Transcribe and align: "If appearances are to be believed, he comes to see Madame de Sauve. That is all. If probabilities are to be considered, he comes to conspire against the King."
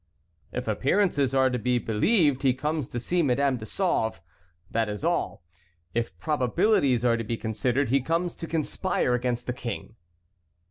"If 0.51 0.67
appearances 0.67 1.31
are 1.35 1.51
to 1.51 1.59
be 1.59 1.77
believed, 1.77 2.41
he 2.41 2.55
comes 2.55 2.87
to 2.87 2.99
see 2.99 3.21
Madame 3.21 3.57
de 3.57 3.67
Sauve. 3.67 4.19
That 4.71 4.89
is 4.89 5.03
all. 5.05 5.43
If 5.93 6.17
probabilities 6.17 7.05
are 7.05 7.17
to 7.17 7.23
be 7.23 7.37
considered, 7.37 7.89
he 7.89 8.01
comes 8.01 8.33
to 8.37 8.47
conspire 8.47 9.13
against 9.13 9.45
the 9.45 9.53
King." 9.53 9.95